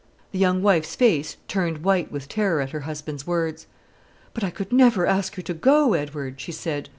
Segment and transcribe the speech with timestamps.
[0.31, 3.67] The young wife's face turned white with terror at her husband's words.
[4.33, 6.89] "But I could never ask her to go, Edward," she said.